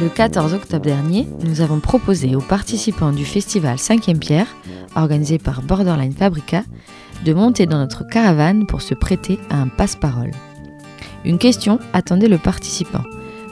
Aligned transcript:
Le 0.00 0.08
14 0.14 0.52
octobre 0.52 0.84
dernier, 0.84 1.26
nous 1.44 1.60
avons 1.62 1.80
proposé 1.80 2.36
aux 2.36 2.40
participants 2.40 3.12
du 3.12 3.24
festival 3.24 3.76
5e 3.76 4.18
Pierre, 4.18 4.46
organisé 4.94 5.38
par 5.38 5.62
Borderline 5.62 6.12
Fabrica, 6.12 6.64
de 7.24 7.32
monter 7.32 7.64
dans 7.66 7.78
notre 7.78 8.06
caravane 8.06 8.66
pour 8.66 8.82
se 8.82 8.94
prêter 8.94 9.38
à 9.48 9.56
un 9.56 9.68
passe-parole. 9.68 10.32
Une 11.24 11.38
question 11.38 11.78
attendait 11.94 12.28
le 12.28 12.38
participant, 12.38 13.04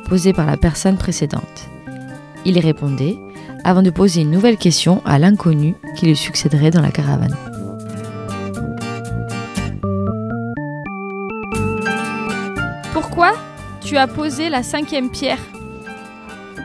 posée 0.09 0.35
par 0.35 0.47
la 0.47 0.57
personne 0.57 0.99
précédente. 0.99 1.69
Il 2.45 2.57
y 2.57 2.61
répondait 2.61 3.17
avant 3.65 3.83
de 3.83 3.91
poser 3.91 4.21
une 4.21 4.31
nouvelle 4.31 4.59
question 4.59 5.01
à 5.05 5.19
l'inconnu 5.19 5.75
qui 5.97 6.07
lui 6.07 6.17
succéderait 6.17 6.71
dans 6.71 6.83
la 6.83 6.91
caravane. 6.91 7.56
Pourquoi 12.97 13.33
tu 13.83 13.99
as 13.99 14.07
posé 14.07 14.49
la 14.49 14.63
cinquième 14.63 15.11
pierre 15.11 15.37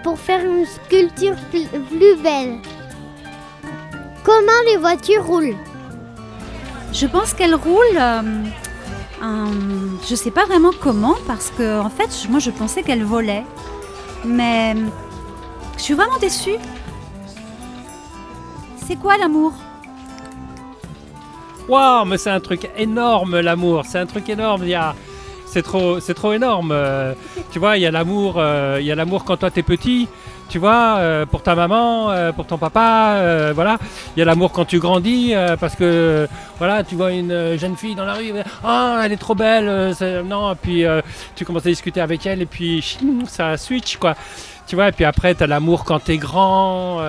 Pour 0.02 0.18
faire 0.18 0.40
une 0.46 0.66
sculpture 0.66 1.36
plus, 1.50 2.16
belle. 2.24 2.60
Comment 4.24 4.62
les 4.66 4.78
voitures 4.78 5.26
roulent? 5.26 5.58
Je 6.94 7.06
pense 7.06 7.34
qu'elle 7.34 7.54
roule. 7.54 7.98
euh, 7.98 8.22
euh, 9.22 9.46
je 10.10 10.16
sais 10.16 10.32
pas 10.32 10.46
vraiment 10.46 10.72
comment 10.80 11.16
parce 11.28 11.50
que 11.52 11.82
en 11.82 11.90
fait, 11.90 12.10
je- 12.24 12.30
moi 12.30 12.40
je 12.40 12.52
pensais 12.52 12.82
qu'elle 12.82 13.04
volait. 13.04 13.44
Mais 14.24 14.74
je 15.76 15.82
suis 15.82 15.94
vraiment 15.96 16.18
déçue. 16.18 16.56
C'est 18.88 18.96
quoi 18.96 19.18
l'amour? 19.18 19.52
Waouh, 21.68 22.06
mais 22.06 22.18
c'est 22.18 22.30
un 22.32 22.40
truc 22.40 22.70
énorme 22.78 23.42
l'amour, 23.42 23.84
c'est 23.86 24.00
un 24.00 24.06
truc 24.06 24.30
énorme. 24.30 24.62
Il 24.64 24.70
y 24.70 24.76
a... 24.76 24.96
C'est 25.52 25.64
trop, 25.64 26.00
c'est 26.00 26.14
trop 26.14 26.32
énorme. 26.32 26.72
euh, 26.72 27.14
tu 27.52 27.60
vois, 27.60 27.76
il 27.76 27.82
y 27.82 27.86
a 27.86 27.92
l'amour, 27.92 28.36
euh, 28.38 28.78
il 28.80 28.86
y 28.86 28.92
a 28.92 28.96
l'amour 28.96 29.26
quand 29.26 29.36
toi 29.36 29.52
t'es 29.52 29.64
petit. 29.64 30.08
Tu 30.48 30.60
vois, 30.60 30.96
euh, 31.00 31.26
pour 31.26 31.44
ta 31.44 31.56
maman, 31.56 32.10
pour 32.38 32.46
ton 32.46 32.58
papa, 32.58 33.52
voilà. 33.54 33.78
Il 34.16 34.20
y 34.20 34.22
a 34.22 34.26
l'amour 34.26 34.54
quand 34.54 34.64
tu 34.64 34.80
grandis, 34.80 35.34
parce 35.60 35.76
que 35.76 36.26
voilà, 36.58 36.86
tu 36.86 36.96
vois 36.96 37.12
une 37.12 37.58
jeune 37.58 37.76
fille 37.76 37.96
dans 37.96 38.06
la 38.06 38.14
rue, 38.14 38.32
ah, 38.64 39.02
elle 39.04 39.12
est 39.12 39.18
trop 39.18 39.36
belle, 39.36 39.94
non, 40.26 40.54
et 40.54 40.56
puis 40.56 40.86
tu 41.36 41.44
commences 41.46 41.66
à 41.66 41.70
discuter 41.70 42.00
avec 42.00 42.26
elle, 42.26 42.42
et 42.42 42.46
puis 42.46 42.98
ça 43.28 43.58
switch 43.58 43.98
quoi. 43.98 44.16
Tu 44.68 44.76
vois, 44.76 44.90
et 44.90 44.92
puis 44.94 45.06
après 45.06 45.36
t'as 45.36 45.48
l'amour 45.48 45.84
quand 45.86 46.00
t'es 46.00 46.18
grand. 46.18 47.00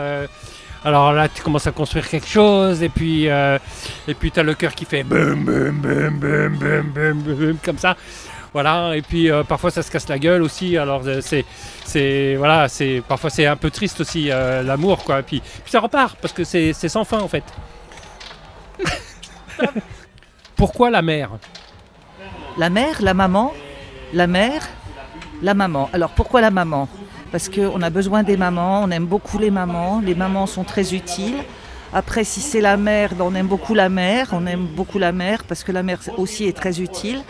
alors 0.84 1.12
là, 1.12 1.28
tu 1.28 1.42
commences 1.42 1.66
à 1.66 1.72
construire 1.72 2.09
quelque 2.09 2.28
chose, 2.28 2.81
et 2.81 2.88
puis 2.88 3.25
et 3.25 4.14
puis 4.19 4.31
t'as 4.31 4.44
le 4.44 4.55
cœur 4.55 4.75
qui 4.77 4.84
fait 4.84 5.05
comme 7.64 7.78
ça. 7.78 7.97
Voilà, 8.53 8.97
et 8.97 9.03
puis 9.03 9.31
euh, 9.31 9.45
parfois 9.45 9.70
ça 9.70 9.83
se 9.83 9.91
casse 9.91 10.08
la 10.08 10.19
gueule 10.19 10.42
aussi. 10.42 10.77
Alors 10.77 11.03
euh, 11.06 11.22
c'est 11.22 12.36
voilà, 12.36 12.69
c'est 12.69 13.03
parfois 13.06 13.31
c'est 13.31 13.47
un 13.47 13.56
peu 13.56 13.70
triste 13.70 14.00
aussi 14.00 14.31
euh, 14.31 14.62
l'amour 14.62 15.05
quoi. 15.05 15.22
Puis, 15.22 15.42
ça 15.67 15.81
repart 15.81 16.19
parce 16.20 16.34
que 16.34 16.44
c'est 16.44 16.75
c'est 16.75 16.91
sans 16.91 17.05
fin 17.05 17.20
en 17.20 17.28
fait. 17.28 17.44
Pourquoi 20.56 20.91
la 20.91 21.00
mer 21.03 21.31
La 22.59 22.69
mère, 22.69 23.00
la 23.00 23.14
maman, 23.14 23.55
la 24.12 24.27
mère, 24.27 24.69
la 25.42 25.55
maman. 25.55 25.89
Alors 25.92 26.11
pourquoi 26.11 26.41
la 26.41 26.50
maman? 26.50 26.89
Parce 27.33 27.48
qu'on 27.48 27.81
a 27.81 27.89
besoin 27.89 28.22
des 28.22 28.37
mamans, 28.37 28.83
on 28.83 28.91
aime 28.91 29.06
beaucoup 29.06 29.39
les 29.39 29.50
mamans, 29.50 30.03
les 30.05 30.14
mamans 30.14 30.47
sont 30.47 30.64
très 30.64 30.94
utiles. 30.94 31.39
Après, 31.94 32.25
si 32.25 32.41
c'est 32.41 32.61
la 32.61 32.77
mère, 32.77 33.14
ben, 33.14 33.25
on 33.25 33.34
aime 33.34 33.48
beaucoup 33.48 33.75
la 33.75 33.89
mère, 33.89 34.28
on 34.33 34.47
aime 34.47 34.66
beaucoup 34.66 34.98
la 34.98 35.12
mère 35.12 35.44
parce 35.44 35.64
que 35.64 35.72
la 35.72 35.83
mère 35.83 35.98
aussi 36.16 36.44
est 36.44 36.56
très 36.56 36.81
utile. 36.81 37.22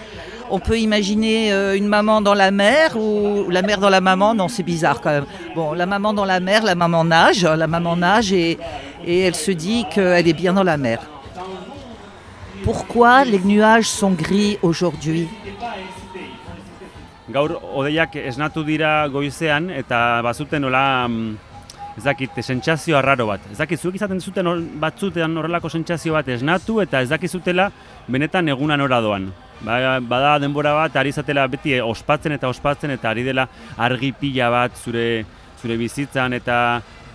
On 0.54 0.58
peut 0.60 0.78
imaginer 0.78 1.50
euh, 1.50 1.74
une 1.80 1.88
maman 1.88 2.20
dans 2.20 2.34
la 2.34 2.50
mer 2.50 2.94
ou 2.96 3.48
la 3.48 3.62
mère 3.62 3.78
dans 3.78 3.88
la 3.88 4.02
maman, 4.02 4.34
non 4.34 4.48
c'est 4.48 4.62
bizarre 4.62 5.00
quand 5.00 5.10
même. 5.10 5.24
Bon, 5.56 5.72
la 5.72 5.86
maman 5.86 6.12
dans 6.12 6.26
la 6.26 6.40
mer, 6.40 6.62
la 6.62 6.74
maman 6.74 7.04
nage, 7.04 7.44
la 7.44 7.66
maman 7.66 7.96
nage 7.96 8.32
et, 8.34 8.58
et 9.06 9.20
elle 9.20 9.34
se 9.34 9.50
dit 9.50 9.86
qu'elle 9.92 10.28
est 10.28 10.32
bien 10.34 10.52
dans 10.52 10.62
la 10.72 10.76
mer. 10.76 10.98
Pourquoi 12.64 13.24
les 13.24 13.40
nuages 13.40 13.88
sont 13.88 14.12
gris 14.12 14.58
aujourd'hui? 14.62 15.26
Gaur 17.32 17.54
odeiak 17.74 18.16
esnatu 18.20 18.60
dira 18.66 19.08
goizean 19.08 19.70
eta 19.72 20.20
bazuten 20.26 20.60
nola 20.60 20.82
mm, 21.08 21.36
ez 21.96 22.04
dakit, 22.04 22.36
sentsazio 22.44 22.98
arraro 22.98 23.26
bat. 23.30 23.40
Ez 23.52 23.56
dakit, 23.56 23.80
zuek 23.80 23.96
izaten 23.96 24.20
zuten 24.20 24.46
hor- 24.50 24.60
batzutean 24.84 25.36
horrelako 25.40 25.70
sentsazio 25.72 26.12
bat 26.18 26.28
esnatu 26.28 26.80
eta 26.84 27.00
ez 27.00 27.08
dakizutela 27.08 27.70
benetan 28.08 28.52
eguna 28.52 28.76
nora 28.76 29.00
doan. 29.00 29.30
Ba, 29.62 30.00
bada 30.00 30.38
denbora 30.42 30.72
bat, 30.74 30.96
ari 30.96 31.12
zatela 31.12 31.46
beti 31.46 31.76
ospatzen 31.80 32.34
eta 32.34 32.50
ospatzen 32.50 32.90
eta 32.90 33.10
ari 33.10 33.22
dela 33.22 33.46
argi 33.78 34.12
pila 34.12 34.50
bat 34.50 34.76
zure, 34.76 35.24
zure 35.60 35.78
bizitzan 35.78 36.34
eta 36.40 36.58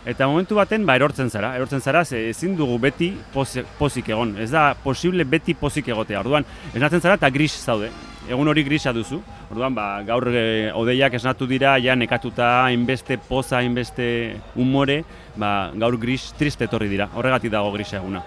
Eta 0.07 0.23
momentu 0.23 0.55
baten, 0.55 0.85
ba, 0.87 0.95
erortzen 0.95 1.27
zara, 1.27 1.49
erortzen 1.57 1.81
zara, 1.83 2.05
ze 2.05 2.29
ezin 2.29 2.53
dugu 2.55 2.77
beti 2.79 3.09
pozik, 3.33 3.65
pozik 3.75 4.07
egon. 4.13 4.37
Ez 4.39 4.53
da 4.53 4.69
posible 4.79 5.25
beti 5.27 5.51
pozik 5.59 5.89
egotea. 5.91 6.21
Orduan, 6.23 6.47
esnatzen 6.71 7.03
zara 7.03 7.17
eta 7.19 7.27
gris 7.27 7.51
zaude. 7.59 7.89
Egun 8.31 8.47
hori 8.47 8.63
grisa 8.63 8.93
duzu. 8.95 9.19
Orduan, 9.51 9.75
ba, 9.75 9.89
gaur 10.07 10.29
e, 10.31 10.71
odeiak 10.79 11.19
esnatu 11.19 11.43
dira, 11.51 11.75
ja 11.83 11.99
nekatuta, 11.99 12.53
hainbeste 12.69 13.19
poza, 13.27 13.59
hainbeste 13.59 14.07
umore, 14.55 15.01
ba, 15.35 15.73
gaur 15.75 15.99
gris 15.99 16.31
triste 16.39 16.71
etorri 16.71 16.87
dira. 16.95 17.11
Horregatik 17.19 17.51
dago 17.51 17.75
grisa 17.75 17.99
eguna. 17.99 18.23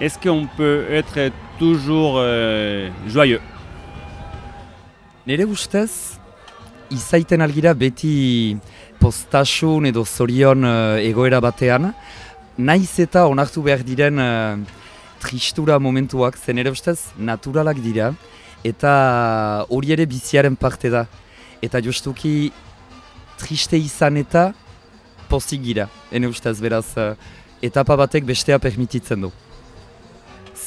Est-ce 0.00 0.18
qu'on 0.18 0.46
peut 0.46 0.86
être 0.90 1.32
toujours 1.58 2.14
euh, 2.18 2.88
joyeux 3.08 3.40
Nire 5.26 5.44
ustez, 5.50 5.90
izaiten 6.88 7.42
algira 7.44 7.74
beti 7.74 8.56
postasun 9.00 9.88
edo 9.90 10.04
zorion 10.06 10.62
eh, 10.64 11.08
egoera 11.08 11.40
batean, 11.44 11.90
naiz 12.56 12.94
eta 13.02 13.26
onartu 13.28 13.60
behar 13.66 13.82
diren 13.84 14.22
eh, 14.22 14.56
tristura 15.20 15.78
momentuak, 15.82 16.38
zen 16.38 16.56
nire 16.56 16.72
ustez 16.72 17.10
naturalak 17.18 17.82
dira, 17.82 18.12
eta 18.64 19.66
hori 19.68 19.92
ere 19.92 20.06
biziaren 20.06 20.56
parte 20.56 20.88
da. 20.94 21.04
Eta 21.60 21.82
justuki 21.82 22.52
triste 23.36 23.76
izan 23.76 24.16
eta 24.22 24.52
pozik 25.28 25.60
gira, 25.66 25.88
ene 26.14 26.30
ustez 26.30 26.56
beraz, 26.62 26.86
eh, 26.96 27.12
etapa 27.60 27.98
batek 27.98 28.24
bestea 28.24 28.62
permititzen 28.62 29.26
du. 29.26 29.34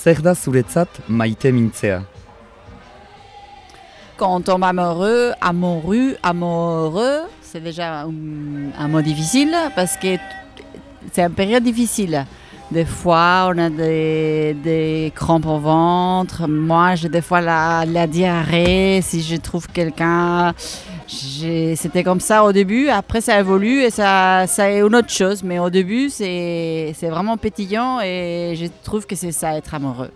Zer 0.01 0.17
da 0.23 0.33
zuretzat 0.33 0.89
maite 1.07 1.51
mintzea? 1.51 2.01
Quand 4.17 4.49
on 4.49 4.61
amoureux, 4.61 5.33
amoureux, 5.41 6.17
amoureux, 6.23 7.21
c'est 7.41 7.59
déjà 7.59 8.01
un, 8.01 8.71
un 8.79 8.87
mot 8.87 9.01
difficile 9.01 9.55
parce 9.75 9.97
que 9.97 10.17
c'est 11.11 11.21
une 11.21 11.33
période 11.33 11.63
difficile. 11.63 12.25
Des 12.71 12.85
fois, 12.85 13.51
on 13.53 13.57
a 13.57 13.69
des, 13.69 15.11
crampes 15.13 15.45
au 15.45 15.59
ventre. 15.59 16.47
Moi, 16.47 16.95
j'ai 16.95 17.09
des 17.09 17.21
fois 17.21 17.41
la, 17.41 18.07
diarrhée. 18.07 19.01
Si 19.03 19.21
je 19.21 19.35
trouve 19.35 19.67
quelqu'un, 19.67 20.53
c'était 21.05 22.03
comme 22.03 22.21
ça 22.21 22.45
au 22.45 22.53
début. 22.53 22.87
Après, 22.87 23.19
ça 23.19 23.37
évolue 23.37 23.81
et 23.81 23.89
ça, 23.89 24.45
est 24.45 24.79
une 24.79 24.95
autre 24.95 25.09
chose. 25.09 25.43
Mais 25.43 25.59
au 25.59 25.69
début, 25.69 26.09
c'est 26.09 26.93
vraiment 27.01 27.35
pétillant 27.35 27.99
et 27.99 28.53
je 28.55 28.67
trouve 28.83 29.05
que 29.05 29.17
c'est 29.17 29.33
ça, 29.33 29.57
être 29.57 29.73
amoureux. 29.73 30.11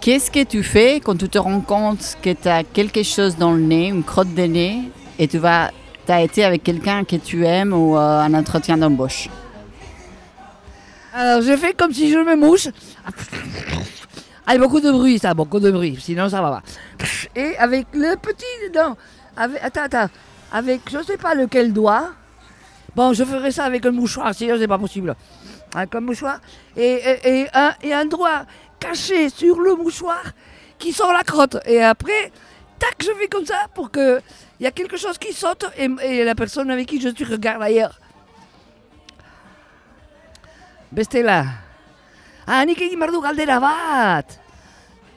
Qu'est-ce 0.00 0.30
que 0.30 0.44
tu 0.44 0.62
fais 0.62 1.00
quand 1.00 1.16
tu 1.16 1.28
te 1.28 1.38
rends 1.38 1.60
compte 1.60 2.16
que 2.22 2.30
tu 2.30 2.48
as 2.48 2.62
quelque 2.62 3.02
chose 3.02 3.36
dans 3.36 3.52
le 3.52 3.60
nez, 3.60 3.88
une 3.88 4.02
crotte 4.02 4.34
de 4.34 4.42
nez, 4.42 4.80
et 5.18 5.28
tu 5.28 5.38
vas, 5.38 5.70
as 6.08 6.22
été 6.22 6.44
avec 6.44 6.62
quelqu'un 6.62 7.04
que 7.04 7.16
tu 7.16 7.46
aimes 7.46 7.72
ou 7.72 7.96
euh, 7.96 8.20
un 8.20 8.34
entretien 8.34 8.76
d'embauche? 8.76 9.30
Alors 11.16 11.42
je 11.42 11.56
fais 11.56 11.74
comme 11.74 11.92
si 11.92 12.10
je 12.10 12.18
me 12.18 12.34
mouche. 12.34 12.66
Avec 14.46 14.60
beaucoup 14.60 14.80
de 14.80 14.90
bruit, 14.90 15.20
ça, 15.20 15.32
beaucoup 15.32 15.60
de 15.60 15.70
bruit, 15.70 15.96
sinon 16.00 16.28
ça 16.28 16.42
va 16.42 16.50
pas. 16.50 16.62
Et 17.36 17.56
avec 17.56 17.86
le 17.94 18.16
petit, 18.16 18.44
non, 18.74 18.96
avec, 19.36 19.62
attends, 19.62 19.84
attends, 19.84 20.10
avec 20.52 20.80
je 20.90 21.00
sais 21.04 21.16
pas 21.16 21.36
lequel 21.36 21.72
doigt. 21.72 22.10
Bon, 22.96 23.12
je 23.12 23.22
ferai 23.22 23.52
ça 23.52 23.64
avec 23.64 23.86
un 23.86 23.92
mouchoir, 23.92 24.34
sinon 24.34 24.56
c'est 24.58 24.66
pas 24.66 24.76
possible. 24.76 25.14
Avec 25.72 25.94
un 25.94 26.00
mouchoir 26.00 26.40
et, 26.76 27.00
et, 27.24 27.46
un, 27.54 27.74
et 27.80 27.94
un 27.94 28.06
doigt 28.06 28.44
caché 28.80 29.28
sur 29.30 29.60
le 29.60 29.76
mouchoir 29.76 30.22
qui 30.80 30.92
sort 30.92 31.12
la 31.12 31.22
crotte. 31.22 31.58
Et 31.64 31.80
après, 31.80 32.32
tac, 32.80 32.96
je 33.00 33.12
fais 33.20 33.28
comme 33.28 33.46
ça 33.46 33.66
pour 33.72 33.92
que 33.92 34.20
il 34.58 34.64
y 34.64 34.66
a 34.66 34.72
quelque 34.72 34.96
chose 34.96 35.16
qui 35.18 35.32
saute 35.32 35.64
et 35.78 36.24
la 36.24 36.34
personne 36.34 36.72
avec 36.72 36.88
qui 36.88 37.00
je 37.00 37.08
suis 37.10 37.24
regarde 37.24 37.62
ailleurs. 37.62 38.00
Bestela. 40.94 41.60
Ah, 42.46 42.62
nik 42.64 42.78
egin 42.84 43.00
behar 43.00 43.10
du 43.10 43.20
galdera 43.24 43.58
bat. 43.58 44.36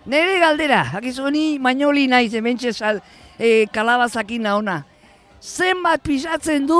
Nere 0.08 0.40
galdera, 0.42 0.86
akizu 0.98 1.30
ni 1.30 1.60
mainoli 1.60 2.08
naiz 2.08 2.32
hementxe 2.34 2.72
sal, 2.74 3.02
e, 3.38 3.68
kalabazakin 3.74 4.48
naona. 4.48 4.80
Zenbat 5.42 6.02
pisatzen 6.02 6.66
du 6.66 6.80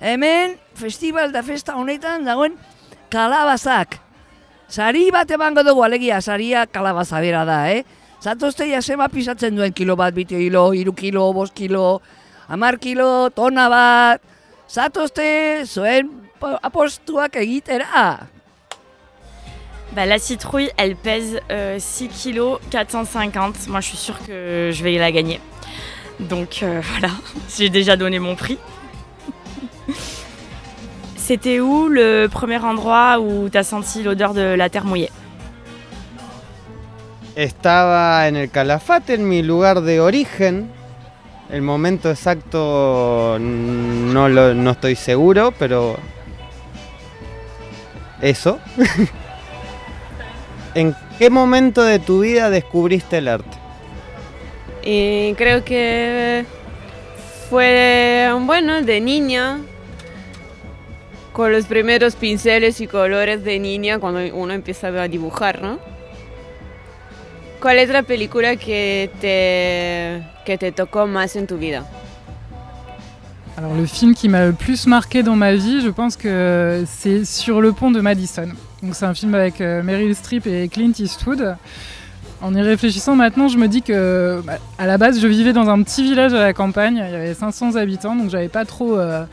hemen 0.00 0.56
festival 0.74 1.30
da 1.32 1.44
festa 1.46 1.76
honetan 1.76 2.24
dagoen 2.26 2.56
kalabazak. 3.12 4.00
Sari 4.68 5.10
bat 5.14 5.30
emango 5.30 5.62
dugu, 5.62 5.84
alegia, 5.84 6.18
saria 6.20 6.66
kalabaza 6.66 7.20
bera 7.22 7.44
da, 7.46 7.60
eh? 7.70 7.84
Zatozte 8.18 8.66
jasema 8.66 9.06
pisatzen 9.12 9.54
duen 9.54 9.72
kilo 9.76 9.94
bat, 9.94 10.14
bit 10.14 10.32
kilo, 10.32 10.72
iru 10.74 10.96
kilo, 10.96 11.28
bost 11.36 11.54
kilo, 11.54 12.00
amar 12.48 12.80
kilo, 12.82 13.30
tona 13.30 13.68
bat. 13.70 14.22
Zatozte 14.66 15.62
zuen 15.68 16.08
po- 16.08 16.25
apostuak 16.62 17.36
egitera. 17.36 18.20
Bah, 19.92 20.04
la 20.04 20.18
citrouille, 20.18 20.70
elle 20.76 20.96
pèse 20.96 21.40
euh, 21.50 21.76
6 21.78 22.08
kg 22.08 22.58
450. 22.70 23.68
Moi, 23.68 23.80
je 23.80 23.86
suis 23.86 23.96
sûre 23.96 24.18
que 24.26 24.70
je 24.72 24.82
vais 24.82 24.98
la 24.98 25.10
gagner. 25.10 25.40
Donc 26.20 26.60
euh, 26.62 26.80
voilà, 26.92 27.14
j'ai 27.56 27.70
déjà 27.70 27.96
donné 27.96 28.18
mon 28.18 28.34
prix. 28.34 28.58
C'était 31.16 31.60
où 31.60 31.88
le 31.88 32.28
premier 32.28 32.58
endroit 32.58 33.18
où 33.20 33.48
tu 33.48 33.58
as 33.58 33.64
senti 33.64 34.02
l'odeur 34.02 34.34
de 34.34 34.54
la 34.54 34.68
terre 34.68 34.84
mouillée? 34.84 35.10
Estaba 37.34 38.26
en 38.28 38.34
el 38.34 38.48
Calafate, 38.48 39.10
en 39.18 39.22
mi 39.22 39.42
lugar 39.42 39.82
de 39.82 40.00
origen. 40.00 40.68
El 41.50 41.62
momento 41.62 42.10
exacto 42.10 43.38
no, 43.38 44.28
lo, 44.28 44.54
no 44.54 44.70
estoy 44.70 44.96
seguro, 44.96 45.52
pero 45.52 45.96
eso. 48.20 48.60
¿En 50.74 50.94
qué 51.18 51.30
momento 51.30 51.82
de 51.82 51.98
tu 51.98 52.20
vida 52.20 52.50
descubriste 52.50 53.18
el 53.18 53.28
arte? 53.28 53.56
Creo 54.82 55.64
que 55.64 56.44
fue, 57.50 58.30
bueno, 58.40 58.82
de 58.82 59.00
niña, 59.00 59.58
con 61.32 61.52
los 61.52 61.66
primeros 61.66 62.14
pinceles 62.14 62.80
y 62.80 62.86
colores 62.86 63.42
de 63.42 63.58
niña 63.58 63.98
cuando 63.98 64.20
uno 64.34 64.52
empieza 64.52 64.88
a 64.88 65.08
dibujar, 65.08 65.60
¿no? 65.60 65.78
¿Cuál 67.60 67.78
es 67.78 67.88
la 67.88 68.02
película 68.02 68.56
que 68.56 69.10
te, 69.20 70.22
que 70.44 70.56
te 70.58 70.72
tocó 70.72 71.06
más 71.06 71.36
en 71.36 71.46
tu 71.46 71.58
vida? 71.58 71.84
Alors 73.58 73.74
le 73.74 73.86
film 73.86 74.14
qui 74.14 74.28
m'a 74.28 74.44
le 74.44 74.52
plus 74.52 74.86
marqué 74.86 75.22
dans 75.22 75.34
ma 75.34 75.54
vie, 75.54 75.80
je 75.80 75.88
pense 75.88 76.16
que 76.16 76.84
c'est 76.86 77.24
Sur 77.24 77.62
le 77.62 77.72
pont 77.72 77.90
de 77.90 78.02
Madison. 78.02 78.48
Donc 78.82 78.94
c'est 78.94 79.06
un 79.06 79.14
film 79.14 79.34
avec 79.34 79.62
euh, 79.62 79.82
Meryl 79.82 80.14
Streep 80.14 80.46
et 80.46 80.68
Clint 80.68 80.92
Eastwood. 80.98 81.56
En 82.42 82.54
y 82.54 82.60
réfléchissant 82.60 83.16
maintenant, 83.16 83.48
je 83.48 83.56
me 83.56 83.66
dis 83.66 83.80
que 83.80 84.42
bah, 84.44 84.58
à 84.76 84.86
la 84.86 84.98
base, 84.98 85.20
je 85.20 85.26
vivais 85.26 85.54
dans 85.54 85.70
un 85.70 85.82
petit 85.82 86.02
village 86.02 86.34
à 86.34 86.40
la 86.40 86.52
campagne, 86.52 86.96
il 86.96 87.10
y 87.10 87.14
avait 87.14 87.32
500 87.32 87.76
habitants, 87.76 88.14
donc 88.14 88.28
j'avais 88.28 88.50
pas 88.50 88.66
trop 88.66 88.98
euh, 88.98 89.24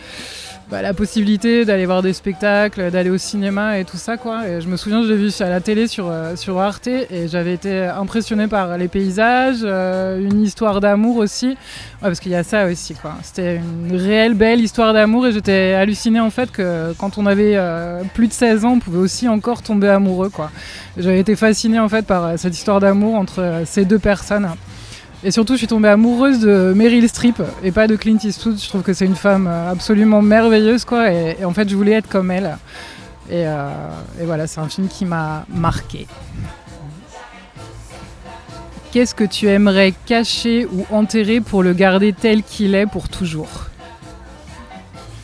bah, 0.70 0.82
la 0.82 0.94
possibilité 0.94 1.66
d'aller 1.66 1.86
voir 1.86 2.02
des 2.02 2.14
spectacles, 2.14 2.90
d'aller 2.90 3.10
au 3.10 3.18
cinéma 3.18 3.80
et 3.80 3.86
tout 3.86 3.98
ça 3.98 4.18
quoi. 4.18 4.60
Je 4.60 4.68
me 4.68 4.78
souviens, 4.78 5.04
je 5.04 5.10
l'ai 5.10 5.18
vu 5.18 5.30
à 5.40 5.50
la 5.50 5.60
télé 5.60 5.88
sur, 5.88 6.08
euh, 6.10 6.36
sur 6.36 6.60
Arte 6.60 6.88
et 6.88 7.28
j'avais 7.28 7.54
été 7.54 7.86
impressionnée 7.86 8.48
par 8.48 8.78
les 8.78 8.88
paysages, 8.88 9.60
euh, 9.64 10.20
une 10.20 10.42
histoire 10.42 10.80
d'amour 10.80 11.18
aussi. 11.18 11.58
Parce 12.02 12.20
qu'il 12.20 12.32
y 12.32 12.36
a 12.36 12.44
ça 12.44 12.66
aussi 12.66 12.96
quoi. 12.96 13.16
C'était 13.24 13.58
une 13.58 13.96
réelle 13.96 14.34
belle 14.34 14.62
histoire 14.62 14.94
d'amour 14.94 15.28
et 15.28 15.32
j'étais 15.32 15.74
hallucinée 15.74 16.20
en 16.20 16.30
fait 16.30 16.52
que 16.52 16.94
quand 16.98 17.18
on 17.18 17.26
avait 17.26 17.54
euh, 17.56 18.02
plus 18.14 18.28
de 18.28 18.34
16 18.34 18.66
ans, 18.66 18.74
on 18.74 18.80
pouvait 18.80 19.00
aussi 19.00 19.28
encore 19.28 19.62
tomber 19.62 19.90
amoureux 19.90 20.30
quoi. 20.30 20.50
J'avais 20.98 21.20
été 21.20 21.36
fascinée 21.36 21.80
en 21.80 21.90
fait 21.90 22.06
par 22.06 22.40
cette 22.40 22.56
histoire 22.56 22.80
d'amour 22.80 23.16
entre 23.16 23.64
ces 23.66 23.86
deux 23.86 24.00
personnes. 24.00 24.50
Et 25.26 25.32
surtout, 25.32 25.54
je 25.54 25.60
suis 25.60 25.68
tombée 25.68 25.88
amoureuse 25.88 26.40
de 26.40 26.74
Meryl 26.76 27.08
Streep 27.08 27.42
et 27.64 27.72
pas 27.72 27.88
de 27.88 27.96
Clint 27.96 28.18
Eastwood. 28.22 28.60
Je 28.60 28.68
trouve 28.68 28.82
que 28.82 28.92
c'est 28.92 29.06
une 29.06 29.16
femme 29.16 29.48
euh, 29.48 29.72
absolument 29.72 30.22
merveilleuse, 30.22 30.84
quoi. 30.84 31.14
Et, 31.14 31.46
en 31.46 31.54
fait, 31.54 31.70
je 31.70 31.76
voulais 31.78 31.94
être 31.94 32.10
comme 32.10 32.30
elle. 32.30 32.58
Et, 33.30 33.48
euh, 33.48 33.70
et 34.22 34.26
voilà, 34.26 34.48
c'est 34.48 34.60
un 34.60 34.68
film 34.68 34.90
qui 34.90 35.06
m'a 35.06 35.46
marqué. 35.48 36.08
Qu'est-ce 38.92 39.16
que 39.16 39.24
tu 39.24 39.48
aimerais 39.48 39.94
cacher 40.06 40.66
ou 40.66 40.86
enterrer 40.94 41.40
pour 41.40 41.64
le 41.64 41.74
garder 41.74 42.12
tel 42.12 42.44
qu'il 42.44 42.76
est 42.76 42.86
pour 42.86 43.08
toujours? 43.08 43.70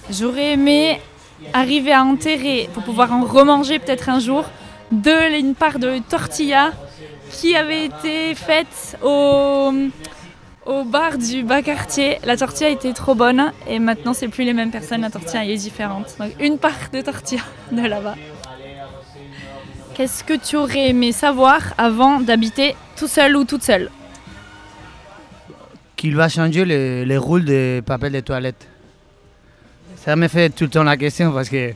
J'aurais 0.10 0.54
aimé 0.54 1.02
arriver 1.52 1.92
à 1.92 2.04
enterrer, 2.04 2.70
pour 2.74 2.84
pouvoir 2.84 3.12
en 3.12 3.26
remanger 3.26 3.80
peut-être 3.80 4.08
un 4.08 4.20
jour, 4.20 4.46
une 4.92 5.56
part 5.56 5.78
de 5.78 6.00
tortilla 6.10 6.72
qui 7.40 7.56
avait 7.56 7.86
été 7.86 8.36
faite 8.36 8.98
au, 9.02 9.72
bar 10.86 11.18
du 11.18 11.44
bas 11.44 11.62
quartier. 11.62 12.18
La 12.26 12.36
tortilla 12.36 12.70
était 12.70 12.92
trop 12.92 13.16
bonne 13.16 13.54
et 13.68 13.80
maintenant 13.80 14.14
c'est 14.14 14.28
plus 14.28 14.44
les 14.44 14.54
mêmes 14.54 14.72
personnes, 14.72 15.02
la 15.02 15.10
tortilla 15.10 15.46
est 15.46 15.56
différente. 15.56 16.16
Donc 16.20 16.32
une 16.42 16.58
part 16.58 16.90
de 16.92 17.02
tortilla 17.02 17.42
de 17.72 17.82
là-bas. 17.82 18.16
Qu'est-ce 19.94 20.24
que 20.24 20.34
tu 20.34 20.58
aurais 20.58 20.90
aimé 20.90 21.12
savoir 21.14 21.62
avant 21.78 22.20
d'habiter 22.20 22.76
tout 22.98 23.08
seul 23.08 23.36
ou 23.38 23.46
toute 23.46 23.64
seule? 23.64 23.90
Qu'il 25.96 26.16
va 26.16 26.28
changer 26.28 26.66
les, 26.66 27.06
les 27.06 27.18
rôles 27.18 27.46
de 27.46 27.82
papier 27.86 28.10
de 28.10 28.20
toilette. 28.20 28.68
Ça 29.96 30.16
me 30.16 30.28
fait 30.28 30.50
tout 30.50 30.66
le 30.66 30.70
temps 30.70 30.84
la 30.84 30.98
question 30.98 31.32
parce 31.32 31.50
que 31.50 31.74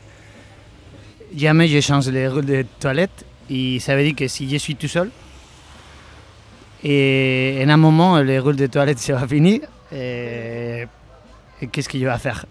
jamais 1.35 1.67
je 1.67 1.79
change 1.79 2.09
les 2.09 2.27
rôles 2.27 2.45
de 2.45 2.65
toilette 2.79 3.25
et 3.49 3.79
ça 3.79 3.95
veut 3.95 4.03
dire 4.03 4.15
que 4.15 4.27
si 4.27 4.49
je 4.49 4.57
suis 4.57 4.75
tout 4.75 4.87
seul 4.87 5.09
et 6.83 7.63
en 7.65 7.69
un 7.69 7.77
moment 7.77 8.19
les 8.19 8.39
rôles 8.39 8.55
de 8.55 8.67
toilette 8.67 8.99
ça 8.99 9.13
va 9.15 9.27
finir 9.27 9.61
et, 9.91 10.85
et 11.61 11.67
qu'est-ce 11.67 11.87
que 11.87 11.97
je 11.97 12.05
vais 12.05 12.17
faire? 12.17 12.45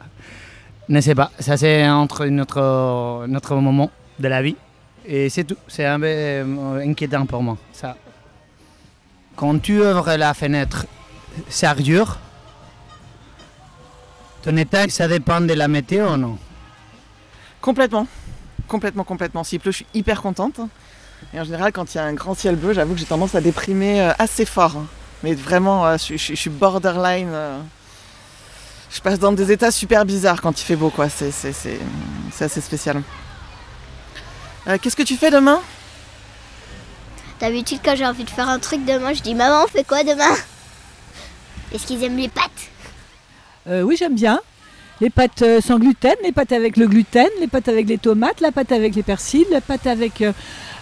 Je 0.89 0.95
ne 0.95 1.01
sais 1.01 1.15
pas, 1.15 1.31
ça 1.39 1.57
c'est 1.57 1.89
entre 1.89 2.27
notre, 2.27 3.27
notre 3.29 3.55
moment 3.57 3.91
de 4.19 4.29
la 4.29 4.43
vie 4.43 4.57
et 5.07 5.29
c'est 5.29 5.45
tout, 5.45 5.57
c'est 5.69 5.87
un 5.87 5.99
peu 5.99 6.07
euh, 6.07 6.81
inquiétant 6.85 7.27
pour 7.27 7.43
moi 7.43 7.57
ça. 7.73 7.97
Quand 9.37 9.59
tu 9.61 9.81
ouvres 9.81 10.15
la 10.17 10.35
fenêtre 10.35 10.87
ça 11.49 11.75
dure. 11.75 12.19
Ton 14.43 14.57
état, 14.57 14.89
ça 14.89 15.07
dépend 15.07 15.41
de 15.41 15.55
la 15.55 15.69
météo 15.69 16.17
non? 16.17 16.37
Complètement. 17.61 18.09
Complètement, 18.67 19.05
complètement. 19.05 19.45
S'il 19.45 19.61
pleut, 19.61 19.71
je 19.71 19.77
suis 19.77 19.87
hyper 19.95 20.21
contente. 20.21 20.61
Et 21.35 21.41
en 21.41 21.45
général, 21.45 21.73
quand 21.73 21.95
il 21.95 21.97
y 21.97 22.01
a 22.01 22.05
un 22.05 22.13
grand 22.15 22.35
ciel 22.35 22.57
bleu, 22.57 22.73
j'avoue 22.75 22.95
que 22.95 23.01
j'ai 23.01 23.07
tendance 23.07 23.35
à 23.35 23.41
déprimer 23.41 24.03
euh, 24.03 24.13
assez 24.19 24.45
fort. 24.45 24.77
hein. 24.77 24.87
Mais 25.23 25.35
vraiment, 25.35 25.87
euh, 25.87 25.97
je, 25.99 26.17
je- 26.17 26.35
je 26.35 26.35
suis 26.35 26.51
borderline. 26.51 27.31
euh, 27.33 27.59
Je 28.91 29.01
passe 29.01 29.19
dans 29.19 29.33
des 29.33 29.51
états 29.51 29.71
super 29.71 30.05
bizarres 30.05 30.43
quand 30.43 30.61
il 30.61 30.65
fait 30.65 30.77
beau, 30.77 30.91
quoi. 30.91 31.09
C'est 31.09 31.31
c'est- 31.31 31.53
c'est- 31.55 31.81
c'est 32.33 32.45
assez 32.45 32.61
spécial. 32.61 33.03
Euh, 34.69 34.77
Qu'est-ce 34.81 34.97
que 34.97 35.03
tu 35.03 35.17
fais 35.17 35.31
demain? 35.31 35.61
D'habitude, 37.41 37.81
quand 37.85 37.97
j'ai 37.97 38.07
envie 38.07 38.25
de 38.25 38.31
faire 38.31 38.49
un 38.49 38.59
truc 38.59 38.85
demain, 38.85 39.15
je 39.15 39.23
dis 39.23 39.35
Maman, 39.35 39.65
on 39.65 39.67
fait 39.69 39.85
quoi 39.85 40.05
demain? 40.05 40.35
Est-ce 41.73 41.87
qu'ils 41.87 42.05
aiment 42.05 42.19
les 42.19 42.29
pâtes 42.29 42.51
Euh, 43.67 43.81
oui, 43.83 43.97
j'aime 43.99 44.15
bien. 44.15 44.41
Les 45.03 45.11
pâtes 45.11 45.43
euh, 45.43 45.61
sans 45.61 45.81
gluten, 45.81 46.15
les 46.23 46.31
pâtes 46.31 46.53
avec 46.53 46.77
le 46.77 46.87
gluten, 46.87 47.27
les 47.41 47.49
pâtes 47.49 47.67
avec 47.67 47.89
les 47.89 47.99
tomates, 47.99 48.41
la 48.41 48.53
pâte 48.53 48.71
avec 48.71 48.95
les 48.95 49.03
persils, 49.03 49.45
la 49.51 49.61
pâte 49.61 49.89
avec 49.89 50.23
euh, 50.23 50.33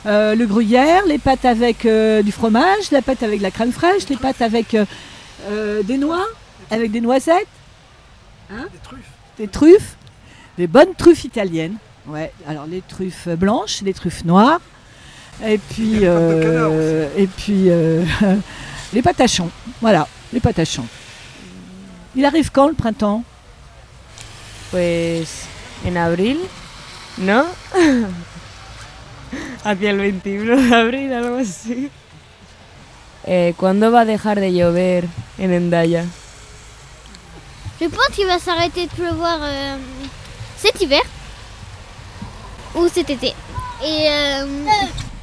euh, 0.04 0.34
le 0.34 0.44
gruyère, 0.44 1.06
les 1.06 1.16
pâtes 1.16 1.46
avec 1.46 1.86
euh, 1.86 2.22
du 2.22 2.30
fromage, 2.30 2.90
la 2.92 3.00
pâte 3.00 3.22
avec 3.22 3.40
la 3.40 3.50
crème 3.50 3.72
fraîche, 3.72 4.06
les 4.10 4.18
pâtes 4.18 4.42
avec 4.42 4.76
euh, 4.76 5.82
des 5.84 5.96
noix, 5.96 6.26
avec 6.70 6.90
des 6.90 7.00
noisettes. 7.00 7.48
Hein 8.52 8.66
des 8.70 8.78
truffes. 8.82 9.10
Des 9.38 9.48
truffes. 9.48 9.96
Des 10.58 10.66
bonnes 10.66 10.94
truffes 10.98 11.24
italiennes. 11.24 11.76
Ouais, 12.06 12.30
alors 12.46 12.66
les 12.66 12.82
truffes 12.82 13.26
blanches, 13.30 13.80
les 13.80 13.94
truffes 13.94 14.26
noires. 14.26 14.60
Et 15.46 15.56
puis, 15.56 16.04
et 16.04 17.26
puis 17.38 17.70
les 18.92 19.00
patachons. 19.00 19.48
Voilà, 19.80 20.06
les 20.34 20.40
patachons. 20.40 20.86
Il 22.16 22.26
arrive 22.26 22.50
quand 22.52 22.68
le 22.68 22.74
printemps? 22.74 23.24
Pues 24.70 25.42
en 25.84 25.96
abril, 25.96 26.40
¿no? 27.16 27.44
Hacia 29.64 29.90
el 29.90 29.98
21 29.98 30.56
de 30.56 30.74
abril, 30.74 31.12
algo 31.12 31.38
así. 31.38 31.90
Eh, 33.24 33.54
¿Cuándo 33.56 33.90
va 33.92 34.00
a 34.00 34.04
dejar 34.04 34.40
de 34.40 34.52
llover 34.52 35.06
en 35.38 35.52
Endaya? 35.52 36.04
Je 37.80 37.86
pense 37.88 38.14
qu'il 38.14 38.26
va 38.26 38.38
s'arrêter 38.38 38.86
de 38.86 38.90
pleuvoir 38.92 39.38
euh, 39.40 39.76
cet 40.58 40.80
hiver 40.82 41.02
ou 42.74 42.88
cet 42.88 43.08
été. 43.08 43.34
Et 43.82 44.08
euh, 44.10 44.46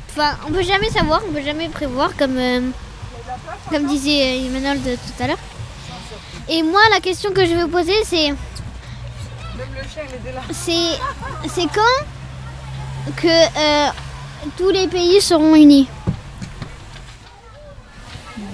enfin, 0.10 0.38
on 0.48 0.52
peut 0.52 0.64
jamais 0.64 0.90
savoir, 0.90 1.22
on 1.28 1.32
peut 1.32 1.44
jamais 1.44 1.70
prévoir 1.70 2.16
comme 2.18 2.38
euh, 2.38 2.62
comme 3.70 3.86
disait 3.86 4.40
Emmanuel 4.46 4.80
tout 4.82 5.24
à 5.24 5.28
l'heure. 5.28 5.38
Et 6.50 6.64
moi, 6.64 6.82
la 6.92 7.00
question 7.00 7.32
que 7.32 7.46
je 7.46 7.54
veux 7.54 7.68
poser, 7.68 7.94
c'est 8.06 8.34
c'est 10.52 11.00
c'est 11.50 11.68
quand 11.74 12.06
que 13.16 13.28
euh, 13.28 13.90
tous 14.58 14.70
les 14.70 14.88
pays 14.88 15.22
seront 15.22 15.56
unis. 15.56 15.88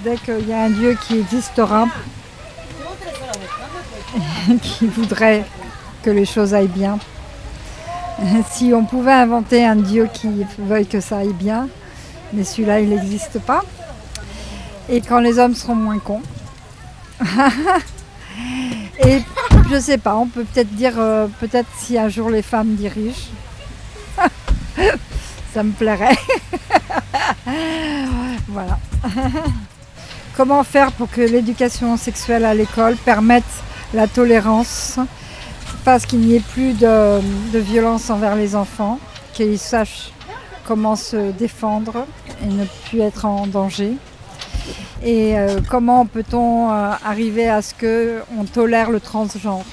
Dès 0.02 0.16
qu'il 0.16 0.48
y 0.48 0.52
a 0.52 0.64
un 0.64 0.70
Dieu 0.70 0.96
qui 1.06 1.18
existera, 1.20 1.86
qui 4.62 4.86
voudrait 4.86 5.44
que 6.02 6.10
les 6.10 6.26
choses 6.26 6.54
aillent 6.54 6.68
bien. 6.68 6.98
si 8.50 8.72
on 8.74 8.84
pouvait 8.84 9.12
inventer 9.12 9.64
un 9.64 9.76
Dieu 9.76 10.08
qui 10.12 10.28
veuille 10.58 10.86
que 10.86 11.00
ça 11.00 11.18
aille 11.18 11.32
bien, 11.32 11.68
mais 12.32 12.44
celui-là, 12.44 12.80
il 12.80 12.90
n'existe 12.90 13.38
pas. 13.40 13.62
Et 14.88 15.00
quand 15.00 15.20
les 15.20 15.38
hommes 15.38 15.54
seront 15.54 15.74
moins 15.74 15.98
cons. 15.98 16.22
Et 19.04 19.22
je 19.74 19.80
sais 19.80 19.98
pas, 19.98 20.14
on 20.14 20.28
peut 20.28 20.44
peut-être 20.44 20.72
dire, 20.76 20.92
euh, 20.98 21.26
peut-être 21.40 21.68
si 21.76 21.98
un 21.98 22.08
jour 22.08 22.30
les 22.30 22.42
femmes 22.42 22.76
dirigent, 22.76 23.30
ça 25.52 25.64
me 25.64 25.72
plairait. 25.72 26.16
voilà. 28.46 28.78
Comment 30.36 30.62
faire 30.62 30.92
pour 30.92 31.10
que 31.10 31.22
l'éducation 31.22 31.96
sexuelle 31.96 32.44
à 32.44 32.54
l'école 32.54 32.94
permette 32.94 33.42
la 33.92 34.06
tolérance, 34.06 35.00
fasse 35.84 36.06
qu'il 36.06 36.20
n'y 36.20 36.36
ait 36.36 36.40
plus 36.52 36.74
de 36.74 37.58
violence 37.58 38.10
envers 38.10 38.36
les 38.36 38.54
enfants, 38.54 39.00
qu'ils 39.32 39.58
sachent 39.58 40.12
comment 40.64 40.94
se 40.94 41.32
défendre 41.32 42.06
et 42.42 42.46
ne 42.46 42.64
plus 42.88 43.00
être 43.00 43.24
en 43.24 43.48
danger? 43.48 43.94
Et 45.02 45.38
euh, 45.38 45.60
comment 45.68 46.06
peut-on 46.06 46.70
euh, 46.70 46.92
arriver 47.04 47.48
à 47.48 47.62
ce 47.62 47.74
qu'on 47.74 48.44
tolère 48.44 48.90
le 48.90 49.00
transgenre? 49.00 49.64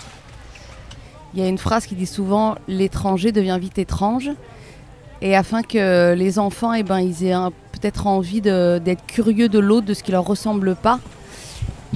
Il 1.33 1.39
y 1.39 1.43
a 1.43 1.47
une 1.47 1.57
phrase 1.57 1.85
qui 1.85 1.95
dit 1.95 2.05
souvent 2.05 2.55
l'étranger 2.67 3.31
devient 3.31 3.57
vite 3.59 3.77
étrange. 3.77 4.29
Et 5.21 5.35
afin 5.35 5.61
que 5.61 6.13
les 6.13 6.39
enfants 6.39 6.73
eh 6.73 6.83
ben, 6.83 6.99
ils 6.99 7.23
aient 7.25 7.35
peut-être 7.71 8.07
envie 8.07 8.41
d'être 8.41 9.05
curieux 9.05 9.49
de 9.49 9.59
l'autre, 9.59 9.85
de 9.85 9.93
ce 9.93 10.03
qui 10.03 10.11
leur 10.11 10.25
ressemble 10.25 10.75
pas, 10.75 10.99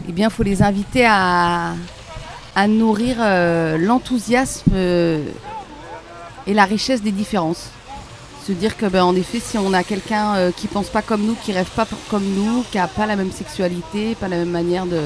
eh 0.07 0.13
il 0.15 0.29
faut 0.29 0.43
les 0.43 0.61
inviter 0.61 1.05
à, 1.07 1.73
nourrir 2.69 3.17
euh, 3.19 3.77
l'enthousiasme 3.77 4.71
et 4.75 6.53
la 6.53 6.65
richesse 6.65 7.01
des 7.01 7.11
différences. 7.11 7.71
Se 8.45 8.51
dire 8.51 8.77
que, 8.77 8.85
ben, 8.85 9.03
en 9.03 9.15
effet, 9.15 9.39
si 9.39 9.57
on 9.57 9.73
a 9.73 9.83
quelqu'un 9.83 10.35
euh, 10.35 10.51
qui 10.51 10.67
pense 10.67 10.89
pas 10.89 11.01
comme 11.01 11.23
nous, 11.23 11.35
qui 11.35 11.51
rêve 11.51 11.69
pas 11.75 11.85
pour- 11.85 11.97
comme 12.09 12.23
nous, 12.23 12.63
qui 12.71 12.77
a 12.77 12.87
pas 12.87 13.07
la 13.07 13.15
même 13.15 13.31
sexualité, 13.31 14.13
pas 14.15 14.27
la 14.27 14.37
même 14.37 14.51
manière 14.51 14.85
de 14.85 15.01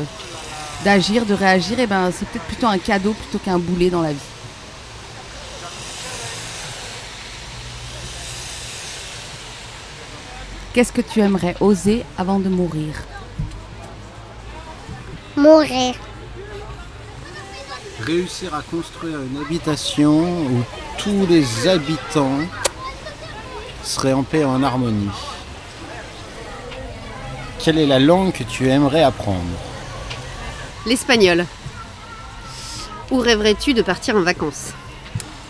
d'agir, 0.84 1.25
de 1.25 1.34
réagir, 1.34 1.79
et 1.79 1.88
ben, 1.88 2.10
c'est 2.12 2.25
peut-être 2.27 2.46
plutôt 2.46 2.67
un 2.67 2.77
cadeau 2.77 3.13
plutôt 3.13 3.38
qu'un 3.39 3.60
boulet 3.60 3.89
dans 3.89 4.01
la 4.01 4.13
vie. 4.13 4.19
Qu'est-ce 10.74 10.91
que 10.93 11.01
tu 11.01 11.19
aimerais 11.19 11.55
oser 11.60 12.05
avant 12.17 12.39
de 12.39 12.48
mourir? 12.50 12.93
Mourir. 15.36 15.96
Réussir 18.01 18.53
à 18.53 18.62
construire 18.62 19.19
une 19.22 19.38
habitation 19.41 20.22
où 20.22 20.63
tous 20.98 21.25
les 21.27 21.67
habitants 21.67 22.39
seraient 23.83 24.13
en 24.13 24.24
paix 24.24 24.39
et 24.39 24.45
en 24.45 24.62
harmonie. 24.63 25.09
Quelle 27.63 27.77
est 27.77 27.86
la 27.86 28.00
langue 28.00 28.31
que 28.31 28.43
tu 28.43 28.69
aimerais 28.69 29.03
apprendre 29.03 29.39
L'espagnol. 30.86 31.45
Où 33.12 33.17
rêverais-tu 33.17 33.74
de 33.74 33.81
partir 33.81 34.15
en 34.15 34.21
vacances 34.21 34.69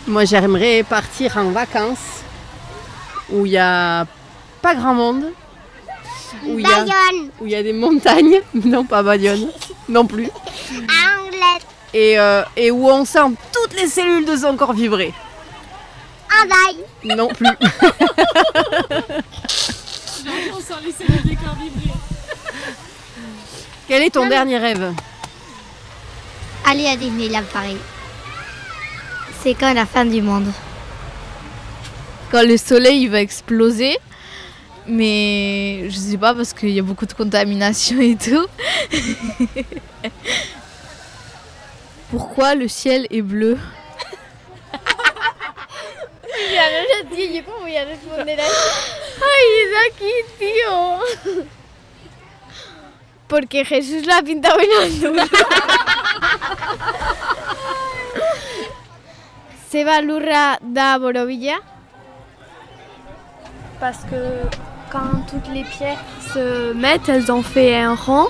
Moi, 0.08 0.24
j'aimerais 0.24 0.82
partir 0.82 1.36
en 1.36 1.50
vacances 1.50 1.98
où 3.30 3.46
il 3.46 3.52
n'y 3.52 3.58
a 3.58 4.06
pas 4.62 4.74
grand 4.74 4.94
monde. 4.94 5.24
Où 6.46 6.58
il 6.58 6.66
y 6.66 6.70
a- 6.70 6.80
Bayonne. 6.84 7.30
Où 7.40 7.46
il 7.46 7.52
y 7.52 7.54
a 7.54 7.62
des 7.62 7.72
montagnes. 7.72 8.40
Non, 8.54 8.84
pas 8.84 9.02
Bayonne. 9.02 9.48
Non 9.88 10.06
plus. 10.06 10.28
Et, 11.92 12.18
euh, 12.18 12.42
et 12.56 12.70
où 12.70 12.88
on 12.88 13.04
sent 13.04 13.18
toutes 13.52 13.74
les 13.80 13.88
cellules 13.88 14.24
de 14.24 14.36
son 14.36 14.56
corps 14.56 14.72
vibrer. 14.72 15.12
Non 17.04 17.28
plus. 17.28 17.46
Quel 23.88 24.02
est 24.02 24.10
ton 24.10 24.28
dernier 24.28 24.58
rêve? 24.58 24.92
Aller 26.68 26.86
à 26.86 26.96
Disneyland 26.96 27.42
Paris. 27.52 27.78
C'est 29.42 29.54
quand 29.54 29.72
la 29.74 29.86
fin 29.86 30.04
du 30.04 30.22
monde 30.22 30.52
quand 32.30 32.46
le 32.46 32.56
soleil 32.56 33.02
il 33.02 33.10
va 33.10 33.20
exploser. 33.20 33.98
Mais 34.86 35.88
je 35.90 35.96
sais 35.96 36.16
pas 36.16 36.34
parce 36.34 36.52
qu'il 36.52 36.70
y 36.70 36.78
a 36.78 36.82
beaucoup 36.82 37.06
de 37.06 37.12
contamination 37.12 38.00
et 38.00 38.16
tout. 38.16 38.46
Pourquoi 42.10 42.54
le 42.54 42.66
ciel 42.66 43.06
est 43.10 43.22
bleu? 43.22 43.58
Ya 46.52 46.64
no 46.70 46.80
lo 46.88 47.16
sé, 47.16 47.34
yo 47.34 47.44
cómo 47.44 47.58
voy 47.60 47.76
a 47.76 47.84
responder 47.84 48.40
a 48.40 48.46
eso. 48.46 48.54
Ay, 49.16 49.44
es 49.62 49.72
aquí, 49.92 50.12
tío. 50.38 50.74
Porque 53.28 53.64
Jesús 53.64 54.06
la 54.06 54.18
ha 54.18 54.22
pintado 54.22 54.58
en 54.60 54.70
azul. 54.82 55.20
Seba 59.70 60.00
Lurra 60.00 60.58
da 60.62 60.98
Borovilla. 60.98 61.60
Parce 63.78 64.04
que 64.04 64.48
quand 64.90 65.26
toutes 65.30 65.48
les 65.54 65.64
pierres 65.64 65.98
se 66.34 66.72
mettent, 66.72 67.08
elles 67.08 67.30
ont 67.30 67.42
fait 67.42 67.76
un 67.76 67.94
rang 67.94 68.28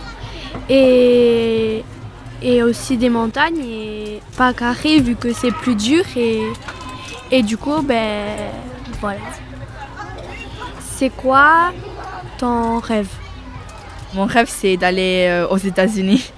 et, 0.68 1.82
et 2.42 2.62
aussi 2.62 2.96
des 2.98 3.08
montagnes 3.08 3.64
et 3.64 4.20
pas 4.36 4.52
carré 4.52 5.00
vu 5.00 5.16
que 5.16 5.32
c'est 5.32 5.50
plus 5.50 5.74
dur 5.74 6.04
et, 6.16 6.42
et 7.30 7.42
du 7.42 7.56
coup, 7.56 7.82
ben 7.82 8.36
voilà. 9.00 9.20
C'est 10.80 11.10
quoi 11.10 11.72
ton 12.38 12.78
rêve? 12.78 13.08
Mon 14.14 14.26
rêve 14.26 14.48
c'est 14.50 14.76
d'aller 14.76 15.26
euh, 15.28 15.48
aux 15.48 15.56
États-Unis. 15.56 16.32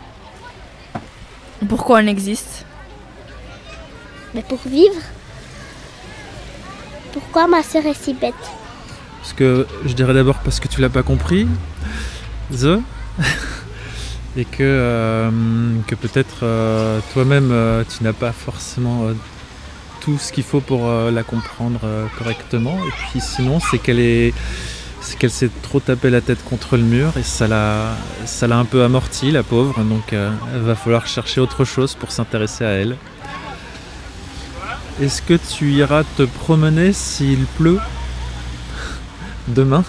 Pourquoi 1.69 2.01
on 2.01 2.07
existe? 2.07 2.67
Mais 4.35 4.43
pour 4.43 4.61
vivre? 4.67 5.01
Pourquoi 7.13 7.47
ma 7.47 7.63
sœur 7.63 7.87
est 7.87 7.95
si 7.95 8.15
bête? 8.15 8.35
Parce 9.21 9.33
que 9.35 9.67
je 9.85 9.93
dirais 9.93 10.15
d'abord 10.15 10.39
parce 10.39 10.61
que 10.61 10.69
tu 10.69 10.81
l'as 10.81 10.89
pas 10.89 11.03
compris, 11.03 11.47
The, 12.51 12.81
et 14.37 14.45
que, 14.45 14.63
euh, 14.63 15.31
que 15.87 15.95
peut-être 15.95 16.39
euh, 16.43 17.01
toi-même 17.13 17.51
euh, 17.53 17.85
tu 17.85 18.03
n'as 18.03 18.13
pas 18.13 18.33
forcément 18.33 19.05
euh, 19.05 19.15
tout 20.03 20.19
ce 20.19 20.33
qu'il 20.33 20.43
faut 20.43 20.61
pour 20.61 20.89
euh, 20.89 21.11
la 21.13 21.23
comprendre 21.23 21.81
euh, 21.85 22.07
correctement. 22.19 22.77
Et 22.87 22.91
puis 22.91 23.21
sinon, 23.21 23.61
c'est 23.61 23.79
qu'elle 23.79 24.01
est, 24.01 24.35
c'est 25.01 25.17
qu'elle 25.17 25.31
s'est 25.31 25.51
trop 25.63 25.79
tapé 25.79 26.11
la 26.11 26.21
tête 26.21 26.43
contre 26.45 26.77
le 26.77 26.83
mur 26.83 27.13
et 27.17 27.23
ça 27.23 27.47
l'a, 27.47 27.97
un 28.59 28.65
peu 28.65 28.83
amorti, 28.83 29.31
la 29.31 29.45
pauvre. 29.45 29.81
Donc, 29.83 30.13
euh, 30.13 30.31
il 30.55 30.61
va 30.63 30.75
falloir 30.75 31.07
chercher 31.07 31.41
autre 31.41 31.65
chose 31.65 31.95
pour 31.95 32.11
s'intéresser 32.11 32.65
à 32.65 32.71
elle. 32.71 32.97
Est-ce 35.01 35.23
que 35.23 35.35
tu 35.35 35.71
iras 35.73 36.03
te 36.17 36.25
promener 36.25 36.93
s'il 36.93 37.45
pleut 37.57 37.79
demain? 39.49 39.85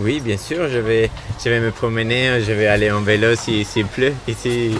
Oui, 0.00 0.20
bien 0.20 0.38
sûr, 0.38 0.68
je 0.68 0.78
vais, 0.78 1.10
me 1.46 1.70
promener, 1.70 2.42
je 2.42 2.52
vais 2.52 2.66
aller 2.66 2.90
en 2.90 3.00
vélo 3.02 3.36
si- 3.36 3.64
s'il 3.64 3.86
pleut. 3.86 4.14
Ici, 4.26 4.70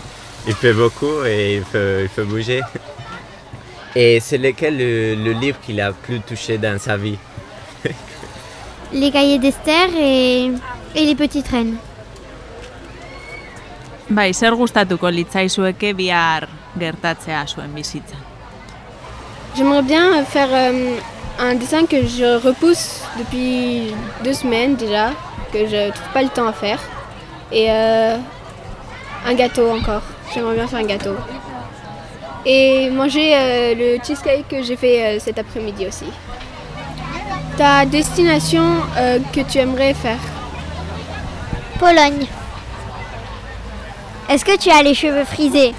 il 0.48 0.54
pleut 0.56 0.72
beaucoup 0.72 1.24
et 1.24 1.56
il 1.56 1.62
faut, 1.62 2.00
il 2.02 2.08
faut 2.08 2.24
bouger. 2.24 2.62
Et 3.96 4.20
c'est 4.20 4.38
lequel 4.38 4.76
le, 4.78 5.14
le 5.16 5.32
livre 5.32 5.58
qu'il 5.60 5.80
a 5.80 5.92
plus 5.92 6.20
touché 6.20 6.58
dans 6.58 6.78
sa 6.78 6.96
vie? 6.96 7.18
Les 8.92 9.10
cahiers 9.10 9.38
d'Esther 9.38 9.88
et, 9.96 10.50
et 10.94 11.04
les 11.04 11.14
petites 11.14 11.48
reines. 11.48 11.76
Bai, 14.10 14.32
zer 14.34 14.56
gustatuko 14.58 15.10
litzaizueke 15.10 15.92
bihar 15.94 16.48
gertatzea 16.78 17.44
zuen 17.46 17.70
bizitza? 17.74 18.16
J'aimerais 19.56 19.82
bien 19.82 20.24
faire 20.24 20.48
euh, 20.52 20.96
un 21.38 21.54
dessin 21.54 21.86
que 21.86 22.06
je 22.06 22.38
repousse 22.44 23.02
depuis 23.18 23.92
deux 24.24 24.34
semaines 24.34 24.74
déjà, 24.74 25.10
que 25.52 25.66
je 25.66 25.90
trouve 25.90 26.12
pas 26.12 26.22
le 26.22 26.28
temps 26.28 26.46
à 26.46 26.52
faire. 26.52 26.80
Et 27.52 27.66
euh, 27.70 28.16
un 29.26 29.34
gâteau 29.34 29.70
encore. 29.70 30.02
J'aimerais 30.34 30.54
bien 30.54 30.66
faire 30.66 30.80
un 30.80 30.86
gâteau. 30.86 31.14
Et 32.46 32.88
manger 32.90 33.34
euh, 33.34 33.74
le 33.74 33.98
cheesecake 34.02 34.48
que 34.48 34.62
j'ai 34.62 34.76
fait 34.76 35.04
euh, 35.04 35.18
cet 35.20 35.38
après-midi 35.38 35.86
aussi. 35.86 36.06
Ta 37.56 37.84
destination 37.84 38.64
euh, 38.96 39.18
que 39.32 39.40
tu 39.40 39.58
aimerais 39.58 39.92
faire? 39.94 40.18
Pologne. 41.78 42.26
Est-ce 44.28 44.44
que 44.44 44.56
tu 44.56 44.70
as 44.70 44.82
les 44.82 44.94
cheveux 44.94 45.24
frisés? 45.24 45.74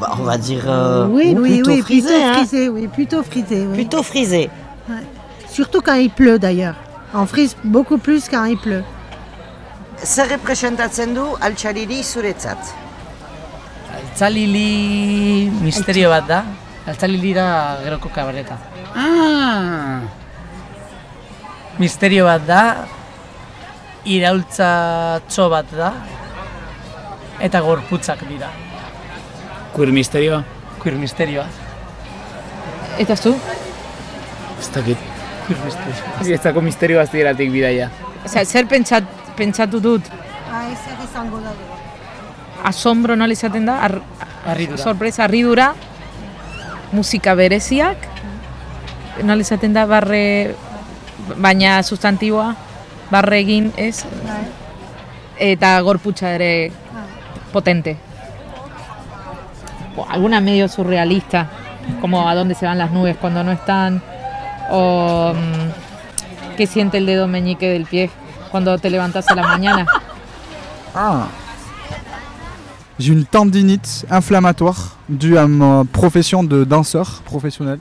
Bah, 0.00 0.12
on 0.18 0.22
va 0.22 0.38
dire 0.38 0.64
euh, 0.66 1.06
oui, 1.08 1.34
ou 1.36 1.42
oui, 1.42 1.54
plutôt 1.56 1.70
oui, 1.72 1.80
frisé, 1.82 2.08
plutôt 2.08 2.24
hein. 2.24 2.34
frisé, 2.34 2.68
oui, 2.68 2.88
plutôt 2.88 3.22
frisé. 3.22 3.66
Oui. 3.66 3.74
Plutôt 3.74 4.02
frisé. 4.02 4.50
Ouais. 4.88 5.04
Surtout 5.50 5.80
quand 5.80 5.94
il 5.94 6.10
pleut 6.10 6.38
d'ailleurs. 6.38 6.76
On 7.12 7.26
frise 7.26 7.56
beaucoup 7.64 7.98
plus 7.98 8.28
quand 8.28 8.44
il 8.44 8.58
pleut. 8.58 8.84
Zer 10.04 10.28
representatzen 10.30 11.12
du 11.14 11.20
altxariri 11.40 12.04
zuretzat? 12.04 12.58
Altzalili 14.18 15.46
misterio 15.62 16.08
bat 16.10 16.24
da. 16.26 16.38
Altzali 16.90 17.20
dira 17.22 17.44
geroko 17.84 18.10
kabareta. 18.10 18.56
Ah! 18.98 20.00
Misterio 21.78 22.24
bat 22.26 22.42
da, 22.42 22.64
iraultzatxo 24.02 25.46
bat 25.54 25.70
da, 25.70 25.92
eta 27.46 27.62
gorputzak 27.62 28.26
dira. 28.26 28.50
Queer 29.78 29.94
misterioa? 29.94 30.42
Queer 30.82 30.98
misterioa. 30.98 31.46
Eta 32.98 33.14
zu? 33.14 33.36
Ez 34.58 34.70
dakit. 34.74 35.08
Queer 35.46 35.62
misterioa. 35.62 36.20
Ez 36.40 36.42
dako 36.50 36.66
misterio 36.66 36.98
aztieratik 37.06 37.54
bidaia. 37.54 37.92
Osea, 38.26 38.42
zer 38.42 38.66
pentsat, 38.66 39.18
pentsatu 39.38 39.78
dut? 39.78 40.10
Ah, 40.50 40.66
ez 40.72 41.04
izango 41.06 41.38
da. 41.46 41.77
Asombro 42.64 43.16
nola 43.16 43.32
izaten 43.32 43.66
da? 43.66 43.78
Ar, 43.84 44.00
Harridura. 44.46 44.82
Sorpresa, 44.82 45.24
harridura. 45.24 45.74
Musika 46.92 47.34
bereziak. 47.34 48.08
Nola 49.22 49.44
izaten 49.44 49.74
da 49.76 49.86
barre... 49.86 50.54
Baina 51.36 51.82
sustantiboa. 51.82 52.54
Barre 53.10 53.40
egin, 53.42 53.72
ez? 53.76 54.04
Eta 55.38 55.78
gorputza 55.84 56.30
ere 56.34 56.70
potente. 57.52 57.96
O 59.96 60.06
alguna 60.08 60.40
medio 60.40 60.68
surrealista, 60.68 61.48
como 62.00 62.28
a 62.28 62.34
dónde 62.34 62.54
se 62.54 62.66
van 62.66 62.78
las 62.78 62.92
nubes 62.92 63.16
cuando 63.16 63.42
no 63.42 63.52
están, 63.52 64.02
o 64.70 65.32
mm, 65.34 66.56
qué 66.56 66.66
siente 66.66 66.98
el 66.98 67.06
dedo 67.06 67.26
meñique 67.26 67.68
del 67.68 67.86
pie 67.86 68.10
cuando 68.50 68.78
te 68.78 68.90
levantas 68.90 69.28
a 69.28 69.34
la 69.34 69.42
mañana. 69.42 69.86
Ah. 70.94 71.26
J'ai 72.98 73.12
une 73.12 73.24
tendinite 73.24 74.06
inflammatoire 74.10 74.96
due 75.08 75.38
à 75.38 75.46
ma 75.46 75.84
profession 75.84 76.42
de 76.42 76.64
danseur 76.64 77.22
professionnel. 77.24 77.78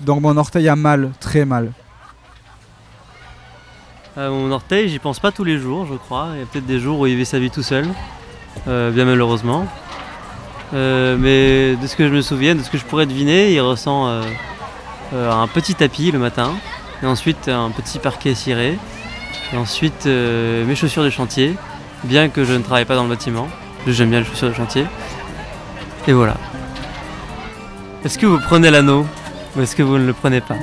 Donc 0.00 0.20
mon 0.20 0.36
orteil 0.36 0.68
a 0.68 0.76
mal, 0.76 1.10
très 1.18 1.44
mal. 1.44 1.72
Mon 4.16 4.50
orteil, 4.50 4.88
j'y 4.88 4.98
pense 4.98 5.20
pas 5.20 5.30
tous 5.30 5.44
les 5.44 5.58
jours, 5.58 5.86
je 5.86 5.94
crois. 5.94 6.30
Il 6.34 6.40
y 6.40 6.42
a 6.42 6.46
peut-être 6.46 6.66
des 6.66 6.80
jours 6.80 6.98
où 6.98 7.06
il 7.06 7.16
vit 7.16 7.24
sa 7.24 7.38
vie 7.38 7.50
tout 7.50 7.62
seul, 7.62 7.86
euh, 8.66 8.90
bien 8.90 9.04
malheureusement. 9.04 9.64
Euh, 10.74 11.16
mais 11.16 11.80
de 11.80 11.86
ce 11.86 11.94
que 11.94 12.08
je 12.08 12.12
me 12.12 12.20
souviens, 12.20 12.56
de 12.56 12.62
ce 12.62 12.70
que 12.70 12.78
je 12.78 12.84
pourrais 12.84 13.06
deviner, 13.06 13.52
il 13.52 13.60
ressent 13.60 14.08
euh, 14.08 14.22
un 15.12 15.46
petit 15.46 15.76
tapis 15.76 16.10
le 16.10 16.18
matin, 16.18 16.52
et 17.00 17.06
ensuite 17.06 17.48
un 17.48 17.70
petit 17.70 18.00
parquet 18.00 18.34
ciré, 18.34 18.76
et 19.52 19.56
ensuite 19.56 20.06
mes 20.06 20.74
chaussures 20.74 21.04
de 21.04 21.10
chantier, 21.10 21.54
bien 22.02 22.28
que 22.28 22.44
je 22.44 22.54
ne 22.54 22.62
travaille 22.62 22.86
pas 22.86 22.96
dans 22.96 23.04
le 23.04 23.10
bâtiment. 23.10 23.48
J'aime 23.90 24.10
bien 24.10 24.20
les 24.20 24.26
chaussures 24.26 24.50
de 24.50 24.54
chantier. 24.54 24.84
Et 26.06 26.12
voilà. 26.12 26.34
Est-ce 28.04 28.18
que 28.18 28.26
vous 28.26 28.38
prenez 28.38 28.70
l'anneau 28.70 29.06
ou 29.56 29.62
est-ce 29.62 29.74
que 29.74 29.82
vous 29.82 29.96
ne 29.96 30.06
le 30.06 30.12
prenez 30.12 30.42
pas? 30.42 30.56